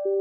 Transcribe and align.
Jólasveina 0.00 0.16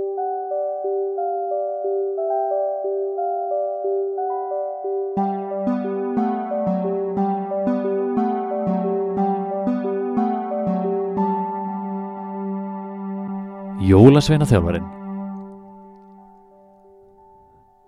þjálfarin 14.43 14.84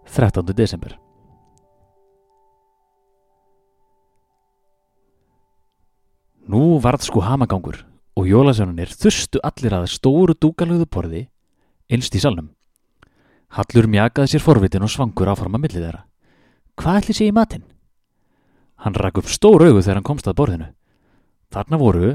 13. 0.08 0.56
desember 0.56 0.96
Nú 6.48 6.80
varð 6.80 7.04
sko 7.04 7.20
hamagangur 7.20 7.84
og 8.16 8.32
jólasveinunir 8.32 8.96
þustu 8.96 9.44
allir 9.44 9.76
að 9.76 9.92
stóru 9.92 10.40
dúkalögðu 10.40 10.88
borði 10.88 11.28
innst 11.92 12.16
í 12.16 12.24
salnum. 12.24 12.50
Hallur 13.52 13.90
mjakaði 13.92 14.34
sér 14.34 14.44
forvitin 14.46 14.86
og 14.86 14.92
svangur 14.94 15.30
áfram 15.32 15.58
að 15.58 15.66
millið 15.66 15.86
þeirra. 15.86 16.04
Hvað 16.80 17.00
ætli 17.02 17.16
sé 17.18 17.28
í 17.28 17.36
matinn? 17.36 17.66
Hann 18.82 18.96
rakk 18.98 19.20
upp 19.22 19.30
stór 19.30 19.68
augu 19.68 19.82
þegar 19.82 20.00
hann 20.00 20.08
komst 20.08 20.30
að 20.32 20.38
borðinu. 20.40 20.70
Þarna 21.52 21.78
voru 21.82 22.12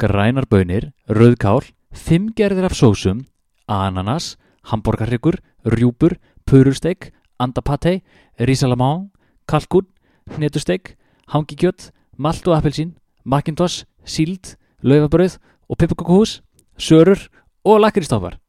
grænar 0.00 0.48
bönir, 0.50 0.90
rauðkál, 1.06 1.62
fimm 1.92 2.30
gerðir 2.36 2.66
af 2.70 2.74
sósum, 2.76 3.24
ananas, 3.68 4.34
hamborgarryggur, 4.66 5.38
rjúpur, 5.64 6.16
purursteik, 6.48 7.12
andapatei, 7.38 8.00
risalamán, 8.40 9.10
kalkun, 9.46 9.86
hnetusteik, 10.34 10.96
hangikjött, 11.30 11.90
malt 12.16 12.46
og 12.48 12.56
appelsín, 12.56 12.96
makintoss, 13.24 13.84
síld, 14.04 14.56
laufabröð 14.82 15.38
og 15.68 15.78
pippakokuhús, 15.78 16.40
sörur 16.80 17.28
og 17.64 17.80
lakristáfar. 17.84 18.40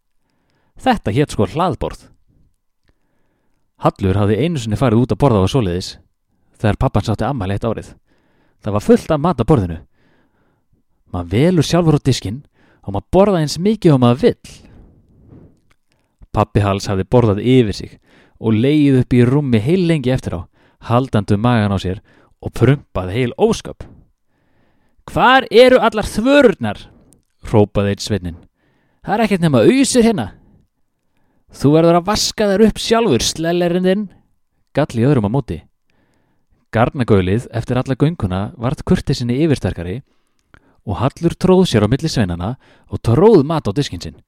Þetta 0.80 1.13
hétt 1.16 1.34
sko 1.34 1.48
hlaðborð. 1.49 2.07
Hallur 3.82 4.20
hafði 4.20 4.37
einu 4.46 4.62
sinni 4.62 4.77
farið 4.77 5.05
út 5.05 5.13
að 5.15 5.21
borða 5.23 5.43
á 5.43 5.48
soliðis 5.49 5.96
þegar 6.62 6.79
pappan 6.82 7.05
sátti 7.07 7.26
ammali 7.26 7.57
eitt 7.57 7.65
árið. 7.65 7.93
Það 8.62 8.76
var 8.77 8.85
fullt 8.85 9.13
af 9.13 9.21
mat 9.21 9.41
á 9.41 9.46
borðinu. 9.49 9.79
Maður 11.12 11.31
velur 11.34 11.65
sjálfur 11.65 11.98
á 11.98 12.05
diskinn 12.05 12.43
og 12.85 12.93
maður 12.93 13.09
borða 13.18 13.41
eins 13.41 13.57
mikið 13.57 13.96
og 13.96 14.04
maður 14.04 14.21
vill. 14.26 14.51
Pappi 16.31 16.63
Hals 16.63 16.87
hafði 16.87 17.07
borðað 17.09 17.41
yfir 17.41 17.76
sig 17.76 17.98
og 18.40 18.55
leið 18.55 19.01
upp 19.01 19.15
í 19.18 19.26
rúmi 19.27 19.59
heil 19.62 19.81
lengi 19.90 20.13
eftir 20.13 20.37
á, 20.37 20.41
haldandu 20.87 21.37
magan 21.37 21.74
á 21.74 21.77
sér 21.81 21.99
og 22.41 22.53
prumpað 22.57 23.12
heil 23.13 23.34
ósköp. 23.37 23.84
Hvar 25.09 25.46
eru 25.51 25.81
allar 25.81 26.07
þvörurnar? 26.07 26.85
rópaði 27.49 27.96
eitt 27.96 28.05
sveinin. 28.05 28.37
Það 29.01 29.15
er 29.15 29.24
ekkert 29.26 29.43
nema 29.43 29.63
auðsir 29.65 30.05
hérna. 30.05 30.27
Þú 31.52 31.74
verður 31.76 31.99
að 31.99 32.07
vaska 32.07 32.48
þær 32.48 32.63
upp 32.70 32.80
sjálfur, 32.80 33.24
slellerinn 33.26 33.88
þinn, 33.88 34.07
gall 34.76 34.96
í 34.96 35.05
öðrum 35.07 35.27
á 35.27 35.32
móti. 35.32 35.58
Garnagöylið 36.71 37.49
eftir 37.52 37.80
alla 37.82 37.98
gönguna 37.99 38.41
vart 38.55 38.85
kurtisinni 38.88 39.35
yfirsterkari 39.43 39.98
og 40.88 41.02
Hallur 41.02 41.35
tróð 41.35 41.66
sér 41.68 41.84
á 41.84 41.91
milli 41.91 42.08
sveinana 42.08 42.54
og 42.88 43.02
tróð 43.04 43.43
mat 43.43 43.68
á 43.68 43.76
diskinn 43.76 44.02
sinn. 44.02 44.21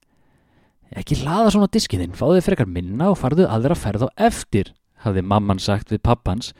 Ekki 0.92 1.16
hlaða 1.22 1.54
svona 1.54 1.70
diskinn 1.72 2.04
þinn, 2.04 2.14
fáðu 2.14 2.44
frekar 2.44 2.68
minna 2.68 3.08
og 3.10 3.18
farðu 3.18 3.48
aðra 3.48 3.74
ferð 3.74 4.04
á 4.06 4.28
eftir, 4.28 4.74
hafði 5.00 5.24
mamman 5.24 5.58
sagt 5.58 5.90
við 5.90 6.04
pappans 6.04 6.52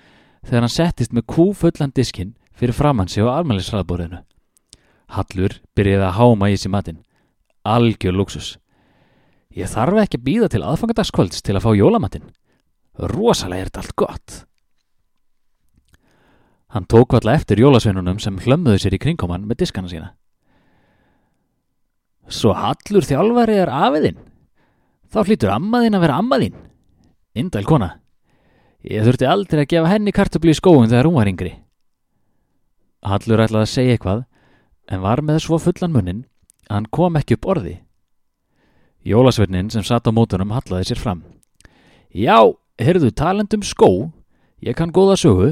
þegar 0.48 0.64
hann 0.64 0.72
settist 0.72 1.12
með 1.12 1.28
kúfullan 1.28 1.92
diskinn 1.94 2.32
fyrir 2.56 2.74
framansi 2.74 3.20
á 3.20 3.28
almælisraðbúrinu. 3.36 4.24
Hallur 5.12 5.60
byrjaði 5.76 6.08
að 6.08 6.16
háma 6.16 6.50
í 6.50 6.56
sér 6.58 6.72
matinn. 6.72 7.04
Algjör 7.64 8.16
luxus. 8.16 8.54
Ég 9.54 9.70
þarf 9.70 10.00
ekki 10.02 10.18
að 10.18 10.26
býða 10.26 10.48
til 10.50 10.64
aðfangadagskvölds 10.64 11.44
til 11.44 11.54
að 11.58 11.64
fá 11.66 11.70
jólamatinn. 11.76 12.26
Rosalega 13.12 13.66
er 13.66 13.70
þetta 13.70 13.82
allt 13.84 13.96
gott. 13.98 14.36
Hann 16.74 16.86
tók 16.90 17.14
valla 17.14 17.36
eftir 17.38 17.60
jólasveinunum 17.62 18.18
sem 18.22 18.38
hlömmuðu 18.38 18.80
sér 18.82 18.96
í 18.96 19.02
kringkoman 19.02 19.44
með 19.46 19.60
diskana 19.62 19.90
sína. 19.90 20.08
Svo 22.26 22.54
hallur 22.56 23.06
þjálfari 23.06 23.60
er 23.62 23.70
afiðinn. 23.70 24.18
Þá 25.12 25.18
hlýtur 25.28 25.52
ammaðinn 25.54 25.94
að 25.94 26.06
vera 26.06 26.16
ammaðinn. 26.18 26.56
Indæl 27.38 27.62
kona. 27.68 27.90
Ég 28.84 29.06
þurfti 29.06 29.28
aldrei 29.28 29.62
að 29.62 29.70
gefa 29.70 29.92
henni 29.92 30.12
kartabli 30.14 30.52
í 30.52 30.58
skóun 30.58 30.90
þegar 30.90 31.08
hún 31.08 31.18
var 31.20 31.30
yngri. 31.30 31.52
Hallur 33.04 33.44
ætlaði 33.44 33.68
að 33.68 33.70
segja 33.70 33.94
eitthvað 33.94 34.24
en 34.90 35.04
var 35.04 35.22
með 35.24 35.42
svo 35.44 35.60
fullan 35.62 35.94
munnin 35.94 36.24
að 36.66 36.74
hann 36.78 36.90
kom 36.92 37.16
ekki 37.20 37.38
upp 37.38 37.48
orði. 37.54 37.74
Jólasveitnin 39.04 39.68
sem 39.68 39.84
satt 39.84 40.08
á 40.08 40.12
mótunum 40.16 40.54
hallaði 40.54 40.88
sér 40.88 41.00
fram. 41.00 41.18
Já, 42.08 42.40
heyrðu 42.80 43.10
talendum 43.12 43.60
skó, 43.60 44.08
ég 44.64 44.78
kann 44.78 44.94
góða 44.96 45.18
sögu. 45.20 45.50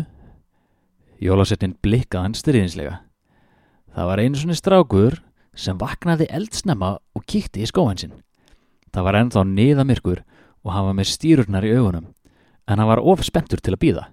Jólasveitnin 1.21 1.75
blikkaði 1.85 2.25
hann 2.25 2.37
styrðinslega. 2.39 2.95
Það 3.93 4.09
var 4.09 4.23
einu 4.23 4.41
svonni 4.41 4.57
strákur 4.57 5.19
sem 5.53 5.77
vaknaði 5.77 6.31
eldsnemma 6.33 6.95
og 6.97 7.27
kíkti 7.29 7.61
í 7.61 7.69
skóin 7.69 8.01
sinn. 8.01 8.15
Það 8.89 9.05
var 9.05 9.19
ennþá 9.21 9.43
niðamirkur 9.51 10.23
og 10.65 10.73
hann 10.73 10.87
var 10.89 10.97
með 10.97 11.11
stýrurnar 11.13 11.67
í 11.69 11.75
augunum, 11.77 12.07
en 12.65 12.81
hann 12.81 12.89
var 12.89 13.03
of 13.05 13.21
spenntur 13.27 13.61
til 13.61 13.75
að 13.77 13.83
býða. 13.85 14.07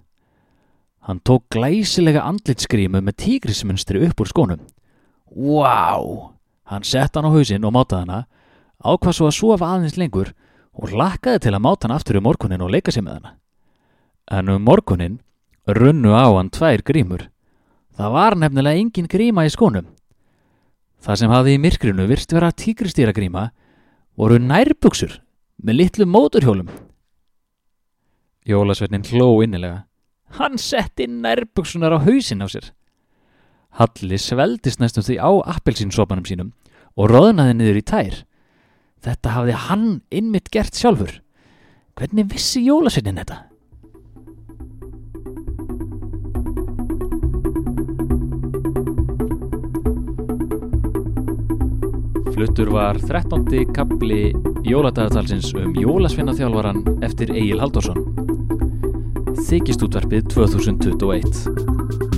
Hann 1.08 1.22
tók 1.24 1.46
glæsilega 1.48 2.26
andlitskrímu 2.28 3.00
með 3.00 3.16
tígrismunstri 3.24 4.04
upp 4.04 4.20
úr 4.20 4.28
skónum. 4.28 4.68
Vá! 5.32 5.96
Wow! 5.96 6.36
Hann 6.68 6.84
sett 6.84 7.16
hann 7.16 7.24
á 7.24 7.32
hausinn 7.32 7.64
og 7.64 7.72
mátaði 7.74 8.04
hana, 8.04 8.18
ákvað 8.84 9.16
svo 9.16 9.28
að 9.28 9.36
sofa 9.36 9.70
aðeins 9.74 9.98
lengur 10.00 10.32
og 10.72 10.94
lakkaði 10.96 11.44
til 11.44 11.54
að 11.54 11.64
máta 11.64 11.86
hann 11.86 11.96
aftur 11.96 12.20
um 12.20 12.26
morgunin 12.28 12.64
og 12.64 12.72
leika 12.72 12.92
sér 12.94 13.04
með 13.06 13.20
hana. 13.20 13.34
En 14.30 14.48
um 14.48 14.64
morgunin 14.64 15.20
runnu 15.66 16.14
á 16.16 16.26
hann 16.30 16.50
tvær 16.50 16.82
grímur. 16.86 17.28
Það 17.96 18.14
var 18.16 18.36
nefnilega 18.38 18.80
engin 18.80 19.10
gríma 19.10 19.44
í 19.44 19.52
skónum. 19.52 19.88
Það 21.00 21.18
sem 21.20 21.32
hafði 21.32 21.56
í 21.56 21.60
myrkrinu 21.60 22.06
virst 22.08 22.32
vera 22.32 22.52
tíkristýra 22.52 23.12
gríma 23.16 23.50
voru 24.20 24.38
nærbuksur 24.40 25.20
með 25.64 25.80
litlu 25.80 26.06
móturhjólum. 26.08 26.68
Jólasveitnin 28.48 29.06
hló 29.12 29.40
innilega. 29.44 29.84
Hann 30.38 30.58
setti 30.58 31.06
nærbuksunar 31.10 31.96
á 31.96 31.98
hausin 32.04 32.44
á 32.44 32.48
sér. 32.48 32.70
Halli 33.78 34.18
sveldist 34.18 34.80
næstum 34.80 35.04
því 35.06 35.18
á 35.20 35.30
appelsínsopanum 35.56 36.26
sínum 36.26 36.52
og 36.96 37.10
roðnaði 37.12 37.56
niður 37.58 37.80
í 37.80 37.84
tær. 37.86 38.14
Þetta 39.00 39.32
hafði 39.32 39.54
hann 39.66 39.86
innmitt 40.12 40.50
gert 40.52 40.76
sjálfur. 40.76 41.20
Hvernig 41.96 42.28
vissi 42.32 42.60
jólasveitnin 42.66 43.20
þetta? 43.22 43.46
Fluttur 52.34 52.70
var 52.72 52.96
13. 53.00 53.72
kapli 53.76 54.30
jóladagatalsins 54.64 55.50
um 55.60 55.74
jólasveinaþjálfaran 55.76 56.84
eftir 57.04 57.32
Egil 57.36 57.60
Halldórsson. 57.60 58.00
Þykist 59.48 59.84
útvarpið 59.84 60.28
2021 60.32 62.09